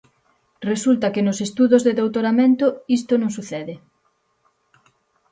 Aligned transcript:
Resulta 0.71 1.11
que 1.13 1.25
nos 1.27 1.39
estudos 1.47 1.81
de 1.83 1.93
doutoramento 1.99 2.67
isto 2.97 3.13
non 3.21 3.31
sucede. 3.37 3.75